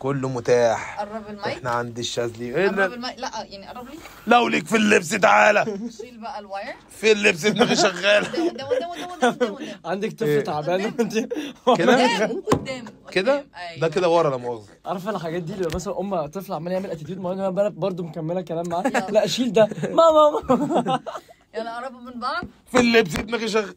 [0.00, 1.00] كله متاح.
[1.00, 2.56] قرب المايك؟ إحنا عند الشاذلي.
[2.56, 5.64] إيه قرب ده؟ المايك؟ لا يعني قرب لي لو ليك في اللبس تعالى.
[6.00, 6.74] شيل بقى الواير.
[6.90, 8.28] في اللبس دماغي شغالة.
[9.84, 10.40] عندك طفل إيه.
[10.44, 11.14] تعبان انت
[11.78, 13.44] كده؟ قدام كده.
[13.56, 13.80] أيوة.
[13.80, 14.68] ده كده ورا لا مؤاخذة.
[14.86, 18.68] عارفة الحاجات دي اللي مثلا أم طفل عمال يعمل اتيتيود معينه أنا برضه مكملة كلام
[18.68, 19.68] معاه لا شيل ده.
[19.82, 21.00] ماما ماما
[21.54, 22.44] يلا قربوا من بعض.
[22.72, 23.74] في اللبس دماغي شغاله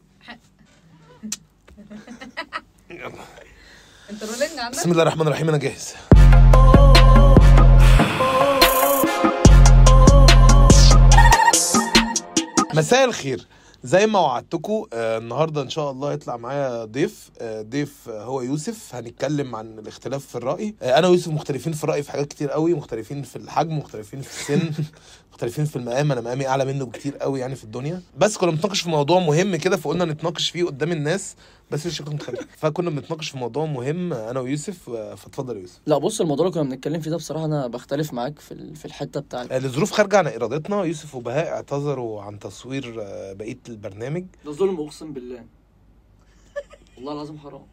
[4.10, 5.94] بسم الله الرحمن الرحيم أنا جاهز.
[12.74, 13.46] مساء الخير.
[13.84, 18.94] زي ما وعدتكم آه النهارده إن شاء الله يطلع معايا ضيف آه ضيف هو يوسف.
[18.94, 20.74] هنتكلم عن الاختلاف في الرأي.
[20.82, 24.28] آه أنا ويوسف مختلفين في الرأي في حاجات كتير قوي مختلفين في الحجم مختلفين في
[24.40, 24.70] السن
[25.32, 26.12] مختلفين في المقام.
[26.12, 28.02] أنا مقامي أعلى منه بكتير قوي يعني في الدنيا.
[28.18, 31.34] بس كنا بنتناقش في موضوع مهم كده فقلنا نتناقش فيه قدام الناس.
[31.70, 35.80] بس الشكل مختلف فكنا بنتناقش في موضوع مهم أنا ويوسف فاتفضل يا يوسف.
[35.86, 38.84] لا بص الموضوع اللي كنا بنتكلم فيه ده بصراحة أنا بختلف معاك في ال- في
[38.84, 40.84] الحتة بتاعت آه، لظروف خارجة عن إرادتنا.
[40.84, 44.24] يوسف وبهاء اعتذروا عن تصوير آه، بقية البرنامج.
[44.44, 45.44] ده ظلم أقسم بالله.
[46.96, 47.66] والله العظيم حرام.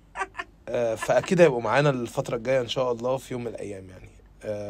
[0.69, 4.09] آه، فأكيد هيبقوا معانا الفترة الجاية إن شاء الله في يوم من الأيام يعني.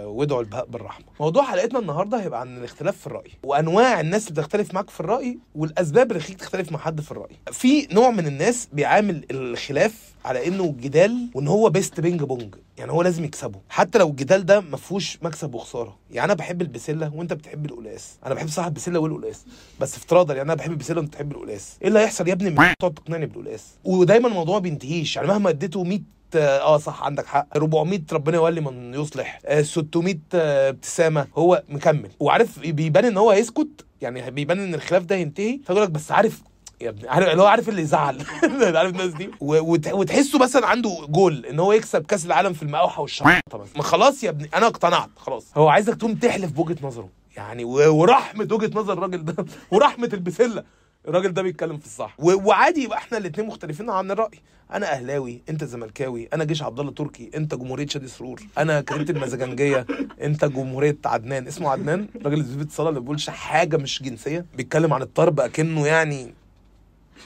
[0.05, 1.05] وادعوا لبهاء بالرحمة.
[1.19, 5.37] موضوع حلقتنا النهارده هيبقى عن الاختلاف في الرأي وأنواع الناس اللي بتختلف معاك في الرأي
[5.55, 7.35] والأسباب اللي تخليك تختلف مع حد في الرأي.
[7.51, 12.91] في نوع من الناس بيعامل الخلاف على إنه جدال وإن هو بيست بينج بونج يعني
[12.91, 13.59] هو لازم يكسبه.
[13.69, 15.97] حتى لو الجدال ده ما فيهوش مكسب وخسارة.
[16.11, 19.45] يعني أنا بحب البسلة وأنت بتحب القلقاس أنا بحب صاحب البسله والقلقاس
[19.79, 22.93] بس افتراضا يعني أنا بحب البسلة وأنت بتحب القلاس إيه اللي هيحصل يا ابني تقعد
[22.93, 25.15] تقنعني بالقلاس ودايما الموضوع بينتهيش.
[25.15, 25.99] يعني مهما اديته 100
[26.35, 27.47] آه صح عندك حق.
[27.55, 29.39] 400 ربنا يولي من يصلح.
[29.45, 31.27] آه 600 آه ابتسامة.
[31.37, 32.09] هو مكمل.
[32.19, 33.85] وعارف بيبان إن هو هيسكت.
[34.01, 36.41] يعني بيبان إن الخلاف ده ينتهي فيقول لك بس عارف
[36.81, 38.17] يا ابني عارف اللي هو عارف اللي يزعل
[38.77, 39.29] عارف الناس دي.
[39.41, 44.23] وتحسه مثلا عنده جول إن هو يكسب كأس العالم في المقاوحة والشرطه مثلا ما خلاص
[44.23, 45.09] يا ابني أنا اقتنعت.
[45.17, 45.45] خلاص.
[45.57, 47.09] هو عايزك تقوم تحلف بوجهة نظره.
[47.37, 49.45] يعني ورحمة وجهة نظر الراجل ده.
[49.71, 50.63] ورحمة البسلة.
[51.07, 52.15] الراجل ده بيتكلم في الصح.
[52.19, 54.39] وعادي يبقى إحنا الاثنين مختلفين عن الرأي.
[54.73, 59.09] أنا أهلاوي أنت زملكاوي أنا جيش عبد الله تركي أنت جمهورية شادي سرور أنا كريمه
[59.09, 59.85] المزاجنجية
[60.21, 61.47] أنت جمهورية عدنان.
[61.47, 64.45] اسمه عدنان؟ الراجل اللي في الصلاه اللي بيقولش حاجة مش جنسية.
[64.57, 66.33] بيتكلم عن الطرب أكنه يعني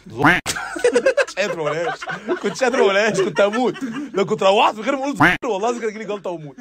[1.38, 2.00] قادر ولاش
[2.42, 3.76] كنتش قادر ولاش كنت هموت.
[4.14, 5.16] لو كنت روحت من غير ما أقول
[5.52, 6.56] والله العظيم كان يجيلي جلطة واموت.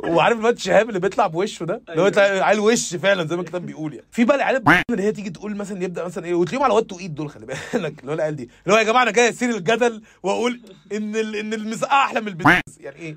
[0.00, 3.42] وعارف الواد شهاب اللي بيطلع بوشه ده؟ اللي هو يطلع عيل وش فعلا زي ما
[3.42, 4.06] الكتاب بيقول يعني.
[4.12, 7.14] في بقى العيال اللي هي تيجي تقول مثلا يبدأ مثلا إيه وتلاقيهم على واد ايد
[7.14, 8.00] دول خلي بالك.
[8.00, 8.50] اللي هو العيال دي.
[8.66, 10.60] اللي هو يا جماعة أنا جاي اسير الجدل وأقول
[10.92, 11.36] إن ال...
[11.36, 13.16] إن المسقعة أحلى من البنز يعني إيه؟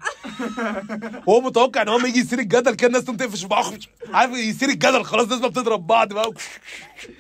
[1.27, 3.73] وهو متوقع إن هو لما يجي يسير الجدل كده الناس تقوم تقفش في بعض
[4.13, 6.31] عارف يسير الجدل؟ خلاص الناس بتضرب بعض بقى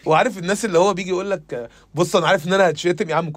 [0.05, 3.31] وعارف الناس اللي هو بيجي يقول لك بص أنا عارف إن أنا هتشتم يا عم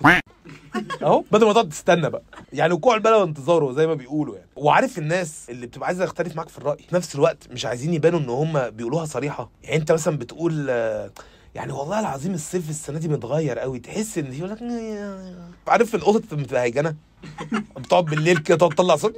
[1.03, 2.23] أهو بدل ما تقعد تستنى بقى.
[2.53, 4.49] يعني وقوع البلا وانتظاره زي ما بيقولوا يعني.
[4.57, 8.19] وعارف الناس اللي بتبقى عايزة تختلف معاك في الرأي في نفس الوقت مش عايزين يبانوا
[8.21, 9.51] إن هم بيقولوها صريحة.
[9.63, 10.69] يعني أنت مثلا بتقول
[11.55, 14.59] يعني والله العظيم الصيف السنة دي متغير قوي تحس إن يقول لك
[15.69, 16.95] عارف القطط بتبقى هيجنه
[17.77, 19.17] بتقعد بالليل كده تقعد تطلع صوت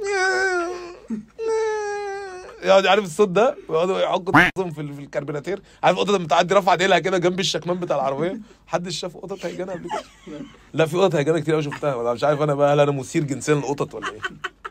[2.67, 6.75] يقعد عارف الصوت ده ويقعدوا راسهم في ال- في الكربوناتير عارف القطه لما تعدي رافعه
[6.75, 9.87] ديلها كده جنب الشكمان بتاع العربية؟ محدش شاف قطط هيجانه قبل
[10.27, 10.39] كده؟
[10.73, 13.23] لا في قطط هيجانه كتير قوي شفتها ولا مش عارف أنا بقى هل أنا مثير
[13.23, 14.19] جنسيا للقطط ولا إيه.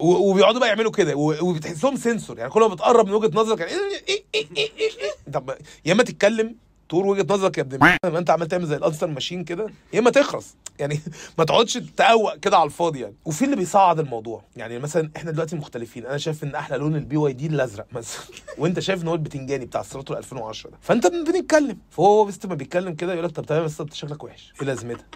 [0.01, 3.79] وبيقعدوا بقى يعملوا كده وبتحسهم sensor يعني كل ما بتقرب من وجهة نظرك يعني إيه
[4.09, 4.91] إيه إيه إيه إيه
[5.27, 5.33] إيه.
[5.33, 5.51] طب
[5.85, 6.55] يا إما تتكلم
[6.89, 9.99] تقول وجهة نظرك يا ابن ما انت عمال تعمل زي ال answer machine كده يا
[9.99, 11.01] إما تخرس يعني
[11.39, 13.15] ما تقعدش تقوق كده على الفاضي يعني.
[13.25, 14.43] وفي اللي بيصعد الموضوع.
[14.57, 16.07] يعني مثلا إحنا دلوقتي مختلفين.
[16.07, 18.23] أنا شايف إن أحلى لون ال BYD الأزرق مثلا.
[18.59, 20.77] وأنت شايف إن هو البتنجاني بتاع السيراتو 2010 ده.
[20.81, 21.79] فأنت بنتكلم.
[21.91, 24.53] فهو بس ما بيتكلم كده يقول لك طب تمام بس أنت شكلك وحش.
[24.61, 25.07] إيه لازمتها؟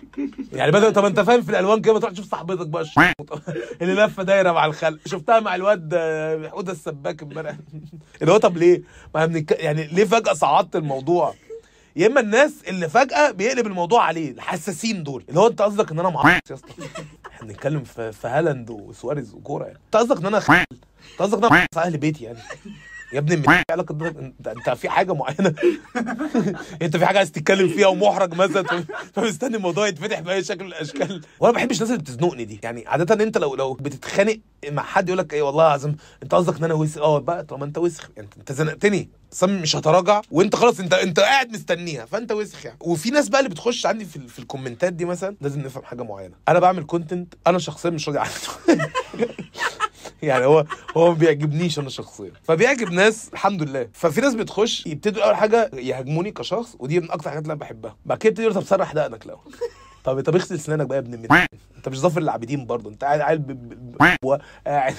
[0.53, 2.85] يعني بدل طب أنت فاهم في الألوان كده ما تروح تشوف صاحبتك بقى.
[3.83, 7.57] اللي لفة دايرة مع الخلق شفتها مع الواد آه، حوده السباك امبارح.
[8.23, 8.83] اللي هو طب ليه؟
[9.15, 9.51] ما بنك...
[9.51, 11.35] يعني ليه فجأة صعدت الموضوع؟
[11.97, 15.25] يا إما الناس اللي فجأة بيقلب الموضوع عليه الحساسين دول.
[15.29, 16.69] اللي هو أنت قصدك إن أنا معصب يا اسطى؟
[17.31, 19.79] إحنا بنتكلم في هالاند وسواريز وكورة يعني.
[19.87, 20.51] أنت قصدك إن أنا خ...
[20.51, 20.67] أنت
[21.19, 22.39] قصدك إن أنا أهل بيتي يعني.
[23.13, 23.65] يا ابني ده
[24.21, 25.55] انت, انت في حاجة معينة؟
[26.83, 28.85] انت في حاجة عايز تتكلم فيها ومحرج مثلا؟
[29.15, 31.23] فمستني الموضوع يتفتح بأي شكل من الأشكال.
[31.41, 32.61] وأنا ما بحبش الناس اللي بتزنقني دي.
[32.63, 36.57] يعني عادة انت لو لو بتتخانق مع حد يقول لك إيه والله العظيم انت قصدك
[36.59, 38.11] إن أنا وسخ آه بقى طالما انت وسخ.
[38.19, 39.09] انت انت زنقتني.
[39.43, 40.21] أنا مش هتراجع.
[40.31, 42.05] وانت خلاص انت انت قاعد مستنيها.
[42.05, 42.79] فانت وسخ يعني.
[42.81, 46.35] وفي ناس بقى اللي بتخش عندي في, في الكومنتات دي مثلا لازم نفهم حاجة معينة.
[46.49, 48.31] أنا بعمل content أنا شخصيا مش راضي عنه.
[50.29, 50.65] يعني هو
[50.97, 52.31] هو ما بيعجبنيش أنا شخصيا.
[52.43, 53.89] فبيعجب ناس الحمد لله.
[53.93, 57.97] ففي ناس بتخش يبتدوا أول حاجة يهاجموني كشخص ودي من أكتر الحاجات اللي أنا بحبها.
[58.07, 59.41] بعد كده يبتدي طب سرح دقنك الأول
[60.05, 61.47] طب طب اغسل سنانك بقى يا ابن المدين
[61.77, 62.91] أنت مش ظافر العابدين برضه.
[62.91, 63.59] أنت قاعد قاعد
[64.01, 64.97] قاعد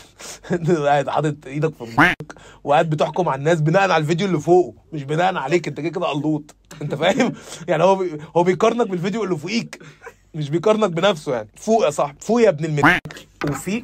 [0.87, 2.33] قاعد حاطط إيدك في بقك
[2.63, 5.67] وقاعد بتحكم على الناس بناء على الفيديو اللي فوقه مش بناء عليك.
[5.67, 7.33] أنت كده كده قلوط أنت فاهم؟
[7.67, 8.17] يعني هو بي...
[8.37, 9.79] هو بيقارنك بالفيديو اللي فوقيك
[10.33, 11.47] مش بيقارنك بنفسه يعني.
[11.55, 12.99] فوق يا صاحبي فوق يا ابن المدين
[13.49, 13.83] وفي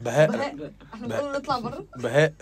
[0.00, 0.30] بهاء.
[0.30, 0.72] بهاء.
[0.94, 1.84] إحنا بنقول نطلع بره.
[1.96, 2.32] بهاء.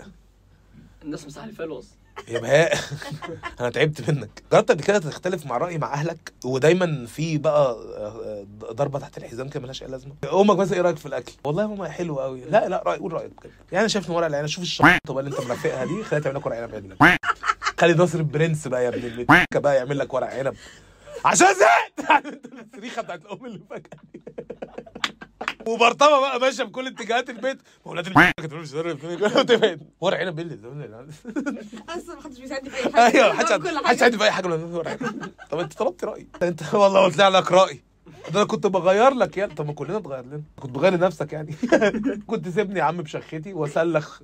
[1.02, 1.96] الناس مسحلفه له أصلا
[2.28, 2.78] يا بهاء.
[3.60, 4.42] أنا تعبت منك.
[4.52, 9.48] جربت قبل كده تختلف مع رايي مع أهلك ودايما في بقى آه، ضربة تحت الحزام
[9.48, 12.40] كده ملهاش أي لازمة؟ أمك مثلا إيه رأيك في الأكل؟ والله يا ماما حلو قوي
[12.44, 13.50] لا لا رأي قول رأيك بجد.
[13.72, 16.36] يعني أنا شايف إن ورق العنب شوف الشطه بقى اللي أنت مرافقها دي خليها تعمل
[16.36, 16.94] لك ورق عنب يا ابني
[17.78, 20.56] خلي ناصر البرنس بقى يا ابن بقى يعمل لك ورق عنب.
[21.24, 22.24] عشان زهقت!
[22.74, 24.22] الصريخه بتاعت الأم اللي فجأة دي.
[25.66, 27.58] وبرطمة بقى ماشية في كل اتجاهات البيت.
[27.86, 28.74] أولاد الم كانت بتقول مش
[30.00, 30.58] ورق عنب باللي
[31.88, 33.16] أصلا ما حدش بيساعدني في أي حاجة.
[33.16, 34.46] أيوه كل محدش عندي في أي حاجة.
[35.50, 37.82] طب أنت طلبت رايي أنت والله قلت لك رايي
[38.30, 39.54] ده أنا كنت بغير لك يعني.
[39.54, 41.54] طب ما كلنا اتغير لنا كنت بغير لنفسك يعني.
[42.26, 44.20] كنت سيبني يا عم بشختي وأسلخ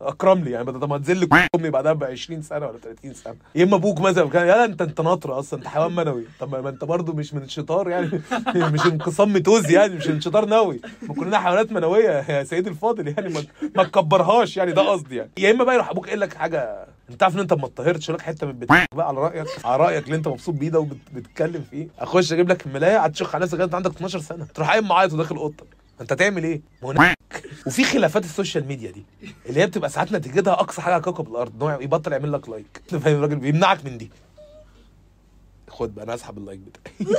[0.00, 3.34] أكرم لي يعني بدل ما تنزل لي امي بعدها ب 20 سنة ولا 30 سنة.
[3.54, 6.24] يا إما أبوك مثلا كان يلا انت أنت ناطر أصلا أنت حيوان منوي.
[6.40, 8.10] طب ما أنت برضو مش من الشطار يعني.
[8.72, 10.80] مش انقسام ميتوزي يعني مش انشطار نووي.
[11.02, 12.10] ما كلنا حيوانات منوية.
[12.30, 13.42] يا سيدي الفاضل يعني ما
[13.76, 15.30] ما تكبرهاش يعني ده قصدي يعني.
[15.38, 16.86] يا إما بقى يروح أبوك قايل لك حاجة.
[17.10, 20.04] أنت عارف إن أنت ما اتطهرتش لك حتة من بيتك بقى على رأيك على رأيك
[20.04, 21.88] اللي أنت مبسوط بيه ده وبتتكلم فيه.
[21.98, 24.46] أخش أجيب لك الملايه هتشخ على نفسك لغايه عندك 12 سنة.
[24.54, 25.79] تروح قايم معيط وداخل أوضتك.
[26.00, 27.14] انت تعمل إيه؟ ما.
[27.66, 29.04] وفي خلافات ال social media دي
[29.46, 32.48] اللي هي بتبقى ساعات نتيجتها أقصى حاجة على كوكب الأرض إن هو يبطل يعمل لك
[32.48, 34.10] like فاهم الراجل؟ بيمنعك من دي.
[35.68, 37.16] خد بقى أنا أسحب ال like بتاعي.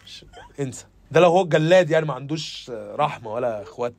[0.60, 0.84] انسى.
[1.10, 3.94] ده لو هو جلاد يعني ما عندوش رحمة ولا إخوات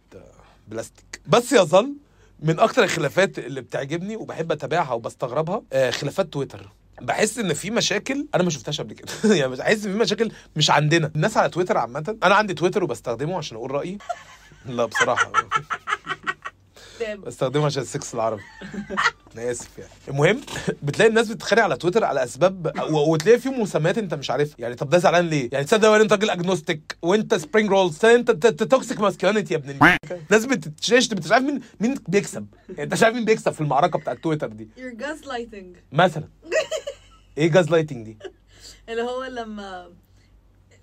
[0.68, 1.22] بلاستيك.
[1.28, 1.94] بس يظل
[2.40, 6.70] من أكتر الخلافات اللي بتعجبني وبحب أتابعها وبستغربها آه، خلافات تويتر.
[7.02, 9.08] بحس إن في مشاكل أنا ما شفتهاش قبل كده.
[9.36, 11.12] يعني بحس إن في مشاكل مش عندنا.
[11.16, 13.98] الناس على تويتر عامة أنا عندي تويتر وبستخدمه عشان أقول رأيي.
[14.66, 15.32] لا بصراحة.
[17.26, 18.42] بستخدمه عشان السكس العربي.
[19.38, 19.90] أنا آسف يعني.
[20.08, 20.42] المهم
[20.84, 24.56] بتلاقي الناس بتتخانق على تويتر على أسباب وتلاقي في مسميات أنت مش عارفها.
[24.60, 29.00] يعني طب ده زعلان ليه؟ يعني تصدق انت راجل agnostic وأنت spring rolls أنت toxic
[29.00, 29.98] masculinity يا ابن ال-
[30.30, 32.46] ناس بتتشاش أنت مش عارف مين مين بيكسب.
[32.70, 34.70] يعني أنت مش عارف مين بيكسب في المعركة بتاعت تويتر دي.
[35.92, 36.24] مثلا.
[37.38, 38.18] إيه جاز لايتنج دي؟
[38.90, 39.90] اللي هو لما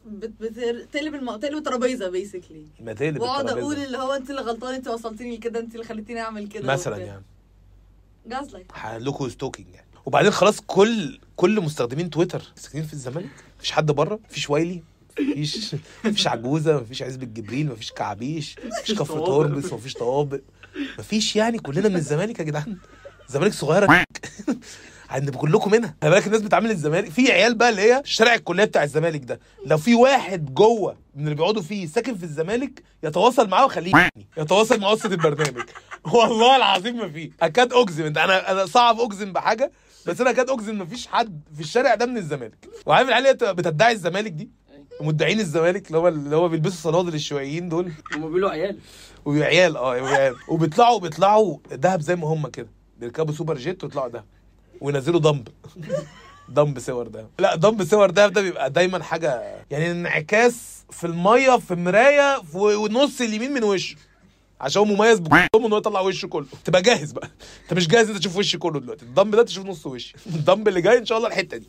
[0.07, 1.37] بت- بتقلب الم...
[1.37, 3.77] تقلب الترابيزة بيسكلي ما تقلب واقعد أقول.
[3.77, 7.23] اللي هو أنت اللي غلطان أنت وصلتني لكده أنت اللي خليتيني أعمل كده مثلا يعني.
[8.27, 9.87] جازلايت هلكوا ستوكينج يعني.
[10.07, 13.31] وبعدين خلاص كل كل مستخدمين تويتر ساكنين في الزمالك.
[13.59, 14.83] مفيش حد بره مفيش وايلي
[15.21, 20.41] مفيش مفيش عجوزة مفيش عزبة جبريل مفيش كعبيش مفيش كفر توربس مفيش طوابق.
[20.99, 22.77] مفيش يعني كلنا من الزمالك يا جدعان.
[23.31, 24.05] الزمالك صغيرة.
[25.11, 27.11] هنبقى كلكم منها خلي بالك الناس بتعامل الزمالك.
[27.11, 29.41] في عيال بقى اللي هي شارع الكلية بتاع الزمالك ده.
[29.67, 34.09] لو في واحد جوه من اللي بيقعدوا فيه ساكن في الزمالك يتواصل معاه وخليه.
[34.39, 35.63] يتواصل مع وسط البرنامج.
[36.15, 37.31] والله العظيم ما في.
[37.43, 39.73] اكاد اجزم انت أنا أنا صعب اجزم بحاجة
[40.07, 42.69] بس أنا اكاد اجزم ما فيش حد في الشارع ده من الزمالك.
[42.87, 44.51] وعارف العيال بتدعي الزمالك دي؟
[45.01, 47.93] مدعين الزمالك اللي هو اللي هو بيلبسوا صنادل الشيوعيين دول.
[48.15, 48.79] هم بيقولوا عيال.
[49.25, 52.80] وعيال آه عيال وبيطلعوا بيطلعوا دهب زي ما هم كده.
[53.01, 54.25] بيركبوا سوبر جيت ويطلعوا دهب
[54.81, 55.49] وينزلوا dump.
[56.49, 61.59] dump صور دهب لا dump صور دهب ده بيبقى دايما حاجة يعني انعكاس في المية
[61.59, 63.97] في مراية في ونص اليمين من وشه.
[64.61, 66.47] عشان هو مميز بكم إن هو يطلع وشه كله.
[66.65, 67.31] تبقى جاهز بقى.
[67.63, 69.05] انت مش جاهز انت تشوف وشي كله دلوقتي.
[69.05, 70.15] ال dump ده تشوف نص وشي.
[70.27, 71.69] ال dump اللي جاي إن شاء الله الحتة دي.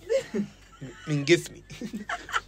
[1.07, 1.63] من جسمي.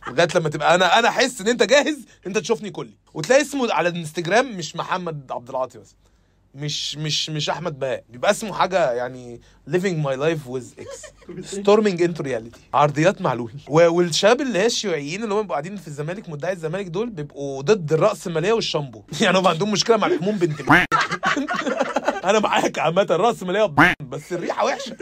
[0.08, 2.94] لغاية لما تبقى أنا أنا أحس إن أنت جاهز أنت تشوفني كلي.
[3.14, 5.96] وتلاقي اسمه على الانستجرام مش محمد عبد العاطي بس.
[6.56, 8.04] مش مش مش أحمد بهاء.
[8.10, 11.06] بيبقى اسمه حاجة يعني living my life with x.
[11.56, 12.60] storming into reality.
[12.74, 13.52] عرضيات معلول.
[13.68, 17.94] والشباب اللي هي الشيوعيين اللي هم بيبقوا قاعدين في الزمالك مدعي الزمالك دول بيبقوا ضد
[17.94, 19.04] الرأسمالية والشامبو.
[19.22, 20.62] يعني هم عندهم مشكلة مع الحموم بنت
[22.24, 24.98] أنا معاك عامة الرأسمالية ب- بس الريحة وحشة.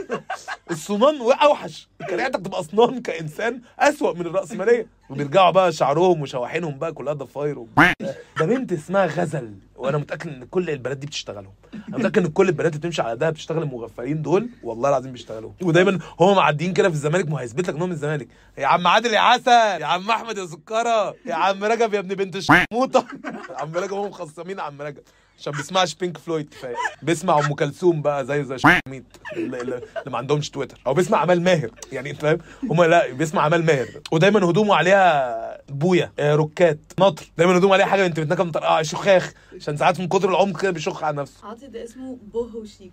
[0.72, 1.89] الصنان أوحش.
[2.10, 7.65] كان ريحتك تبقى اصنان كإنسان أسوأ من الرأسمالية وبيرجعوا بقى شعرهم وشواحنهم بقى كلها ضفاير.
[8.39, 9.53] ده بنت اسمها غزل.
[9.81, 11.53] وأنا متأكد إن كل البنات دي بتشتغلهم.
[11.73, 15.51] أنا متأكد إن كل البنات اللي بتمشي على ده بتشتغل المغفلين دول والله العظيم بيشتغلوا.
[15.61, 18.27] ودايما هم معديين كده في الزمالك ما هيثبت لك ان هم من الزمالك.
[18.57, 22.15] يا عم عادل يا عسل يا عم أحمد يا سكرة يا عم رجب يا ابن
[22.15, 23.05] بنت الشموطة.
[23.50, 25.03] عم رجب هم مخصمين عم رجب.
[25.39, 26.75] عشان بيسمعش بينك فلويد كفاية.
[27.01, 29.05] بيسمع أم كلثوم بقى زي زي شميت
[29.38, 30.79] اللي, ما عندهمش تويتر.
[30.88, 31.71] أو بيسمع عمال ماهر.
[31.91, 33.88] يعني أنت فاهم؟ هم لا بيسمع عمال ماهر.
[34.11, 37.25] ودايما هدومه عليها بويا آه، ركات نطر.
[37.38, 39.31] دايما هدومه عليها حاجة انت بتنكم مطرقعه شخاخ.
[39.55, 41.48] عشان ساعات من كتر العمق كده بيشخ على نفسه.
[41.48, 42.91] عاطي ده اسمه بوهو شيك.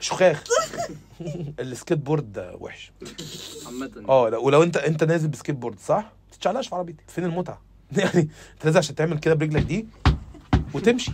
[0.00, 0.44] شخاخ.
[1.60, 2.92] السكيت بورد ده وحش.
[3.66, 3.90] عامة.
[4.08, 7.04] آه لا ولو انت انت نازل بسكيت بورد صح؟ ما تتشعلقش في عربيتك.
[7.08, 7.62] فين المتعة؟
[7.98, 9.86] يعني انت نازل عشان تعمل كده برجلك دي
[10.74, 11.12] وتمشي.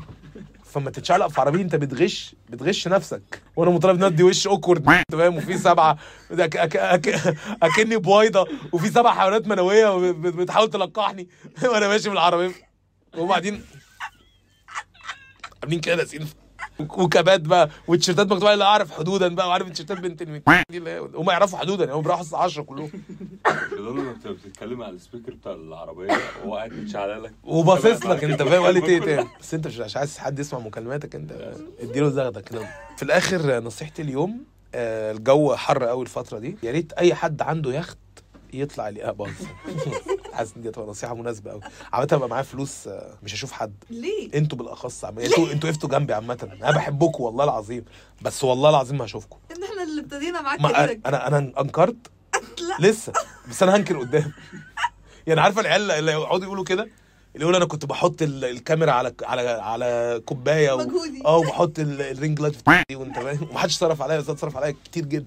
[0.64, 3.42] فما تتشعلق في عربية انت بتغش بتغش نفسك.
[3.56, 5.98] وأنا مطالب ندي وش اوكورد انت فاهم وفي سبعة
[6.30, 7.08] أك أك أك
[7.62, 8.48] أكني بويضة.
[8.72, 11.28] وفي سبع حيوانات منوية بتحاول تلقحني.
[11.72, 12.52] وأنا ماشي بالعربية.
[13.18, 13.62] وبعدين
[15.64, 16.34] عاملين كده لازقين في-
[16.78, 20.42] وكبات بقى والتيشيرتات مكتوب عليها أعرف حدودا بقى وعارف التيشيرتات بنت دي
[21.14, 22.90] هم يعرفوا حدودا يعني هم بيروحوا الساعة 10 كلهم.
[23.78, 26.12] لما انت بتتكلم على ال speaker بتاع العربية
[26.44, 29.28] هو قاعد متشعلق لك وباصص لك انت فاهم؟ قالت إيه تاني.
[29.40, 31.54] بس انت مش عايز حد يسمع مكالماتك انت.
[31.80, 32.66] اديله زغده كده
[32.96, 34.44] في الآخر نصيحتي اليوم
[34.74, 36.56] آه، الجو حر قوي الفترة دي.
[36.62, 37.98] يا ريت أي حد عنده يخت
[38.52, 39.30] يطلع لي باظ
[40.34, 41.60] حاسس إن دي هتبقى نصيحة مناسبة قوي
[41.92, 43.74] عامة ابقى معايا فلوس آه، مش هشوف حد.
[43.90, 45.04] ليه؟ أنتوا بالأخص.
[45.04, 46.48] أنتوا أنتوا وقفتوا جنبي عامة.
[46.62, 47.84] أنا بحبكم والله العظيم
[48.22, 49.38] بس والله العظيم ما هشوفكم.
[49.50, 51.96] إن إحنا اللي ابتدينا معاك ما كاريرك أنا أنا أنكرت؟
[52.80, 52.88] لا.
[52.88, 53.12] لسه.
[53.50, 54.32] بس أنا هنكر قدام.
[55.26, 56.88] يعني عارفة العيال اللي يقعدوا يقولوا كده؟
[57.34, 60.80] اللي يقول أنا كنت بحط ال- الكاميرا على على على كوباية و...
[61.26, 64.56] آه وبحط ال- ال ring light في دي وأنت فاهم؟ ومحدش صرف عليا بس صرف
[64.56, 65.26] عليا كتير جدا.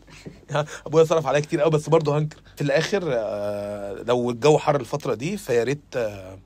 [0.87, 2.37] أبويا صرف عليا كتير قوي بس برضه هنكر.
[2.55, 6.37] في الآخر آه، لو الجو حر الفترة دي فيا ريت آه،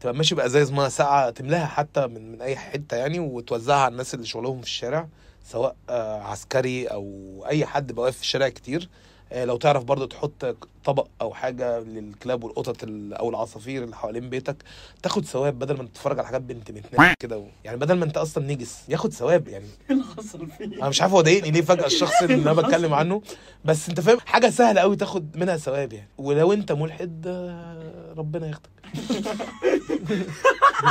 [0.00, 4.14] تبقى ماشي بأزايز ميه ساقعة تملاها حتى من من أي حتة يعني وتوزعها على الناس
[4.14, 5.08] اللي شغلهم في الشارع
[5.50, 7.04] سواء آه، عسكري أو
[7.48, 8.88] أي حد بقى واقف في الشارع كتير.
[9.34, 14.56] لو تعرف برضو تحط طبق أو حاجة للكلاب والقطط ال- أو العصافير اللي حوالين بيتك
[15.02, 16.86] تاخد ثواب بدل ما تتفرج على حاجات بنت بنت
[17.20, 19.64] كده و- يعني بدل ما أنت أصلا نجس ياخد ثواب يعني.
[19.90, 22.94] إيه اللي حصل فيه؟ أنا مش عارف هو ضايقني ليه فجأة الشخص اللي أنا بتكلم
[22.94, 23.22] عنه
[23.64, 26.08] بس أنت فاهم حاجة سهلة قوي تاخد منها ثواب يعني.
[26.18, 28.70] ولو أنت ملحد آه، ربنا ياخدك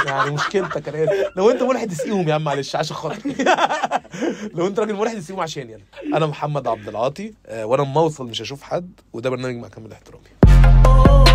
[0.06, 1.10] يعني مشكلتك أنا.
[1.38, 3.36] لو أنت ملحد اسقيهم يا عم معلش عشان خاطري.
[4.56, 8.26] لو أنت راجل ملحد اسقيهم عشان يعني أنا محمد عبد العاطي آه، وأنا اما اوصل
[8.28, 11.29] مش هشوف حد وده برنامج مع كامل احترامي